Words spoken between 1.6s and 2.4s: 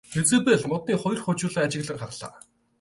ажиглан харлаа.